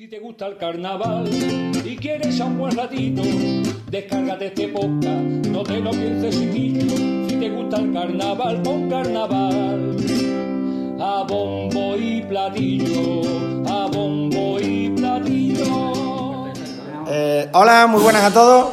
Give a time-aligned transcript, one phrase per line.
[0.00, 1.28] Si te gusta el carnaval
[1.84, 3.20] y quieres a un buen ratito,
[3.90, 7.28] descárgate este podcast, no te lo pienses chiquillo.
[7.28, 9.96] Si te gusta el carnaval, pon carnaval.
[10.98, 16.46] A bombo y platillo, a bombo y platillo.
[17.06, 18.72] Eh, hola, muy buenas a todos.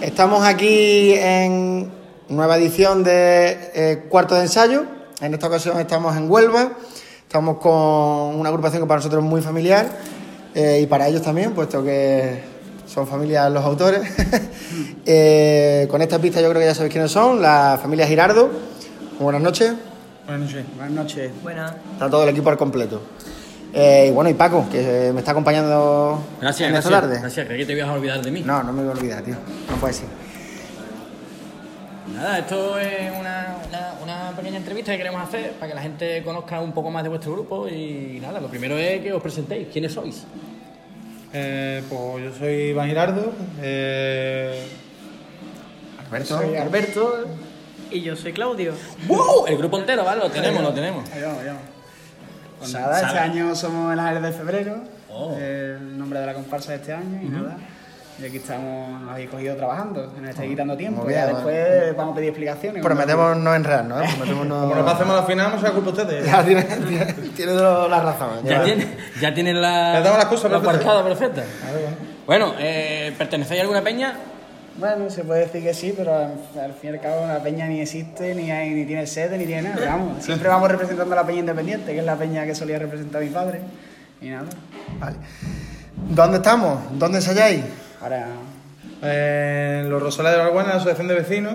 [0.00, 1.92] Estamos aquí en
[2.30, 4.86] nueva edición de eh, Cuarto de Ensayo.
[5.20, 6.72] En esta ocasión estamos en Huelva.
[7.20, 7.74] Estamos con
[8.40, 10.17] una agrupación que para nosotros es muy familiar
[10.54, 12.42] eh, y para ellos también, puesto que
[12.86, 14.02] son familias los autores.
[15.10, 18.50] Eh, con esta pista yo creo que ya sabéis quiénes son, la familia Girardo.
[19.18, 19.72] Buenas noches.
[20.26, 20.66] Buenas noches.
[20.76, 21.30] Buenas noches.
[21.42, 21.74] Buenas.
[21.94, 23.00] Está todo el equipo al completo.
[23.72, 26.92] Eh, y bueno, y Paco, que me está acompañando Gracias, en gracias.
[26.92, 27.20] esta tarde.
[27.20, 28.42] Gracias, creí que te ibas a olvidar de mí.
[28.44, 29.36] No, no me voy a olvidar, tío.
[29.70, 30.06] No puede ser.
[32.14, 36.22] Nada, esto es una, una- una pequeña entrevista que queremos hacer para que la gente
[36.24, 39.68] conozca un poco más de vuestro grupo y nada, lo primero es que os presentéis.
[39.68, 40.24] ¿Quiénes sois?
[41.32, 43.32] Eh, pues yo soy Iván Girardo.
[43.60, 44.66] Eh,
[46.06, 46.38] Alberto.
[46.38, 47.24] soy Alberto.
[47.90, 48.72] Y yo soy Claudio.
[49.06, 49.46] ¡Wow!
[49.46, 50.20] El grupo entero, ¿vale?
[50.22, 51.08] Lo tenemos, lo tenemos.
[51.10, 51.62] Ahí vamos, ahí vamos.
[52.58, 54.82] Pues nada, este año somos el Ángeles de Febrero.
[55.10, 55.36] Oh.
[55.38, 57.56] El nombre de la comparsa de este año y nada.
[58.20, 61.08] Y aquí estamos, nos habéis cogido trabajando, nos estáis quitando tiempo.
[61.08, 62.82] Ya después vamos a pedir explicaciones.
[62.82, 64.06] Prometemos no enredarnos, ¿eh?
[64.10, 64.60] Prometemos no...
[64.62, 66.26] Como nos pasemos a la final, no se la culpa ustedes.
[66.28, 67.04] Ya tiene, tiene,
[67.36, 68.30] tiene la razón.
[68.44, 68.64] Ya
[69.20, 70.86] ya tienes la, Ya tengo las cosas la perfectas.
[70.86, 71.44] aparcada perfecta.
[72.26, 74.14] Bueno, eh, ¿pertenecéis a alguna peña?
[74.78, 77.80] Bueno, se puede decir que sí, pero al, fin y al cabo la peña ni
[77.80, 79.86] existe, ni, hay, ni tiene sede, ni tiene nada.
[79.86, 83.22] Vamos, siempre vamos representando a la peña independiente, que es la peña que solía representar
[83.22, 83.60] a mi padre.
[84.20, 84.46] Y nada.
[84.98, 85.16] Vale.
[86.10, 86.80] ¿Dónde estamos?
[86.92, 87.62] ¿Dónde ensayáis?
[88.00, 88.28] Ahora,
[89.88, 91.54] los Rosales de Balbuena, la asociación de vecinos,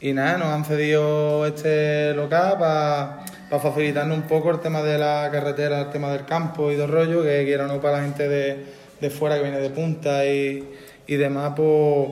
[0.00, 5.28] y nada, nos han cedido este local para facilitarnos un poco el tema de la
[5.30, 8.64] carretera, el tema del campo y del rollo, que quiera no para la gente de,
[9.00, 10.68] de fuera que viene de punta y,
[11.06, 12.08] y demás, pues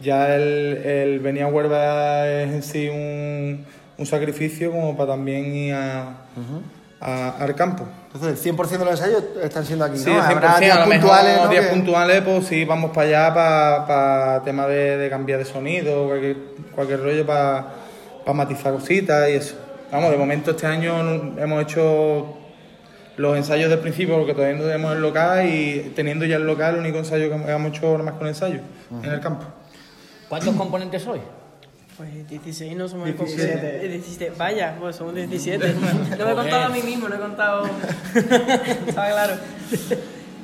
[0.00, 3.64] ya el, el venir a Huelva es en sí un,
[3.98, 6.16] un sacrificio como para también ir a-
[7.00, 7.86] a- al campo.
[8.12, 10.20] Entonces, el 100% de los ensayos están siendo aquí, Sí, ¿no?
[10.22, 11.48] 100%, Habrá días a lo mejor puntuales, ¿no?
[11.48, 13.34] días que- puntuales, pues sí, vamos para allá
[13.86, 16.36] para tema de, de cambiar de sonido, cualquier,
[16.74, 17.66] cualquier rollo para
[18.34, 19.54] matizar cositas y eso.
[19.90, 21.00] Vamos, de momento este año
[21.38, 22.36] hemos hecho
[23.16, 26.74] los ensayos del principio porque todavía no tenemos el local y teniendo ya el local,
[26.74, 28.60] el único ensayo que hemos hecho nada más con ensayo
[29.02, 29.46] en el campo.
[30.28, 31.22] ¿Cuántos componentes sois?
[32.00, 33.84] Pues 16 no somos 17.
[33.84, 34.32] Eh, 17.
[34.38, 35.74] Vaya, pues somos 17.
[35.74, 35.80] No
[36.24, 37.66] me he contado a mí mismo, no he contado.
[38.88, 39.34] Estaba claro.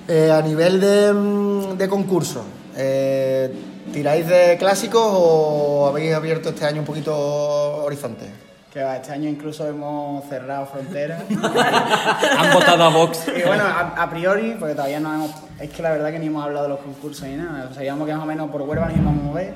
[0.06, 2.44] Eh, a nivel de, mm, de concurso,
[2.76, 3.50] eh,
[3.90, 8.26] ¿tiráis de clásicos o habéis abierto este año un poquito horizonte?
[8.70, 11.22] que va, este año incluso hemos cerrado fronteras.
[11.30, 13.28] Han votado a Vox.
[13.28, 15.30] Y bueno, a, a priori, porque todavía no hemos.
[15.58, 17.72] Es que la verdad que ni hemos hablado de los concursos ni nada.
[17.72, 19.54] Sabíamos que más o menos por Huelva nos íbamos a mover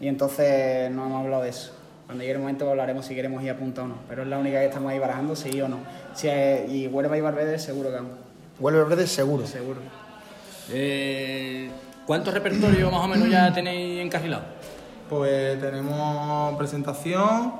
[0.00, 1.72] y entonces no hemos hablado de eso.
[2.06, 3.96] Cuando llegue el momento hablaremos si queremos ir a punta o no.
[4.08, 5.78] Pero es la única que estamos ahí barajando, sí o no.
[6.14, 8.12] Si es- y Huelva y Barbede seguro que vamos.
[8.58, 9.46] Vuelve verde seguro.
[9.46, 9.80] Seguro.
[10.72, 11.68] Eh,
[12.06, 14.44] ¿Cuántos repertorios más o menos ya tenéis encarrilados?
[15.08, 17.52] Pues tenemos presentación,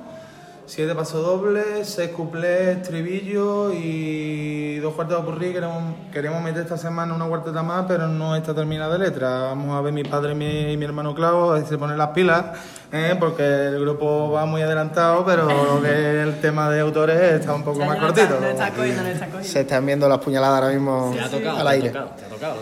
[0.67, 4.46] siete pasodobles, seis cuplés, estribillo y
[4.87, 8.97] dos cuartetas por Queremos, queremos meter esta semana una cuarteta más, pero no está terminada
[8.97, 9.43] de letra.
[9.43, 11.79] Vamos a ver mi padre y mi, y mi hermano Clavo, a ver si se
[11.79, 12.45] ponen las pilas,
[12.93, 13.17] ¿eh?
[13.19, 15.45] porque el grupo va muy adelantado, pero
[15.75, 18.39] lo que es el tema de autores está un poco más cortito.
[18.41, 19.49] No está cogiendo, no está cogiendo.
[19.49, 21.89] Se están viendo las puñaladas ahora mismo Te ha tocado, al te ha aire.
[21.89, 22.57] tocado, te ha tocado.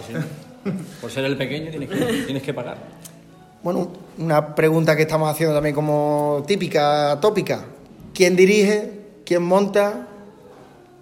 [1.00, 2.78] Por ser el pequeño tienes que, tienes que pagar.
[3.62, 3.88] Bueno,
[4.18, 7.64] una pregunta que estamos haciendo también como típica, tópica.
[8.14, 8.92] ¿Quién dirige?
[9.26, 10.08] ¿Quién monta?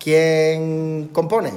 [0.03, 1.53] ¿Quién compone?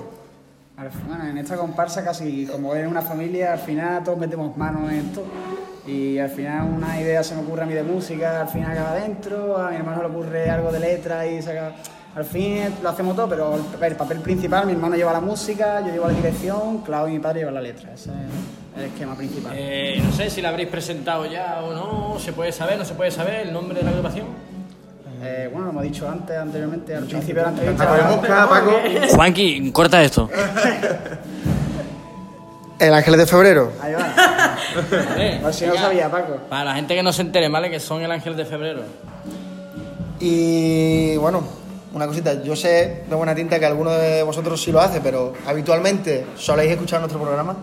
[1.08, 5.00] Bueno, en esta comparsa casi como es una familia, al final todos metemos manos en
[5.00, 5.24] esto.
[5.88, 8.96] Y al final una idea se me ocurre a mí de música, al final acaba
[8.96, 11.76] dentro, a mi hermano le ocurre algo de letra y se acaba...
[12.16, 15.82] Al fin lo hacemos todo, pero el, el papel principal, mi hermano lleva la música,
[15.82, 17.94] yo llevo la dirección, Clau y mi padre llevan la letra.
[17.94, 19.54] Ese es el esquema principal.
[19.56, 22.94] Eh, no sé si la habréis presentado ya o no, se puede saber, no se
[22.94, 24.28] puede saber el nombre de la agrupación.
[25.28, 27.84] Eh, bueno, lo hemos dicho antes, anteriormente, al principio de la entrevista.
[27.84, 28.72] ¿La podemos buscar, Paco?
[29.16, 30.30] Juanqui, corta esto.
[32.78, 33.72] El Ángeles de Febrero.
[33.82, 34.14] Ahí va.
[35.42, 36.38] Por si no sabía, Paco.
[36.50, 37.72] Para la gente que no se entere, ¿vale?
[37.72, 38.82] Que son el ángel de febrero.
[40.20, 41.42] Y bueno,
[41.94, 45.34] una cosita, yo sé de buena tinta que alguno de vosotros sí lo hace, pero
[45.48, 47.56] habitualmente soléis escuchar nuestro programa.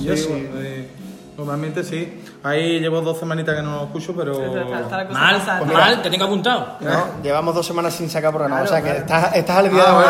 [0.00, 0.28] Yo sí.
[0.30, 0.88] eh,
[1.36, 2.22] normalmente sí.
[2.42, 4.32] Ahí llevo dos semanitas que no lo escucho, pero...
[4.44, 5.72] Está, está la cosa Mal, pasando.
[5.72, 6.76] mal, te tengo apuntado.
[6.80, 7.06] ¿no?
[7.22, 9.26] Llevamos dos semanas sin sacar programa, Claro, o sea que claro.
[9.26, 10.04] estás, estás al día de Ah, hoy,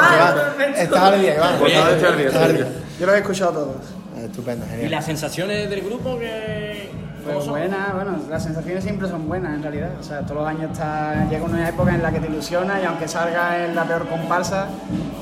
[0.58, 0.82] vale.
[0.82, 1.54] Estás al día, Iván.
[1.58, 2.64] Pues nada, estoy al día, Estás estoy al al día.
[2.80, 2.98] día.
[3.00, 3.76] Yo lo he escuchado todos.
[4.24, 4.90] Estupendo, ¿Y genial.
[4.90, 6.90] las sensaciones del grupo que...
[7.24, 7.54] ¿Cómo Pues son?
[7.54, 9.88] buenas, bueno, las sensaciones siempre son buenas en realidad.
[9.98, 12.84] O sea, todos los años está, llega una época en la que te ilusiona y
[12.84, 14.66] aunque salga en la peor comparsa,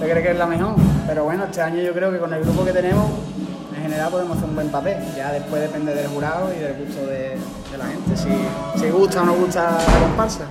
[0.00, 0.74] te crees que es la mejor.
[1.06, 3.31] Pero bueno, este año yo creo que con el grupo que tenemos, en
[3.92, 4.96] general podemos hacer un buen papel.
[5.16, 7.38] Ya después depende del jurado y del gusto de,
[7.70, 10.44] de la gente, si, si gusta o no gusta la comparsa.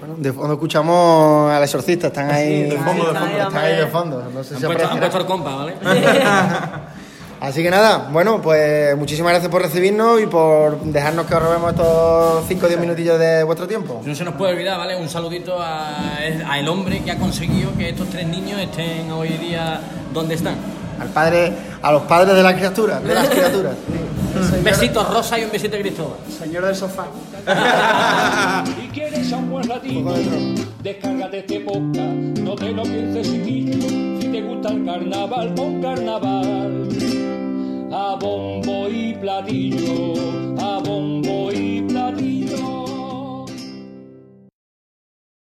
[0.00, 3.38] Bueno, de fondo escuchamos al exorcista, están ahí, de fondo, de fondo.
[3.38, 4.22] están ahí de fondo.
[4.34, 4.98] No sé Han si puesto, han apreciarán.
[4.98, 5.74] puesto el compa, ¿vale?
[7.40, 11.70] Así que nada, bueno, pues muchísimas gracias por recibirnos y por dejarnos que os robemos
[11.70, 14.02] estos 5 o 10 minutillos de vuestro tiempo.
[14.04, 14.96] No se nos puede olvidar, ¿vale?
[14.96, 16.16] Un saludito a,
[16.48, 19.80] a el hombre que ha conseguido que estos tres niños estén hoy día
[20.12, 20.56] donde están.
[21.00, 23.74] Al padre, a los padres de las criaturas, de las criaturas.
[24.56, 26.18] Un besito rosa y un besito Cristóbal.
[26.38, 27.06] Señor del sofá.
[28.84, 30.14] Y quieres a un buen ratito,
[30.82, 33.88] descárgate este podcast, no te lo pienses chiquillo,
[34.20, 36.88] si te gusta el carnaval, pon carnaval.
[37.90, 40.12] A bombo y platillo,
[40.60, 40.78] a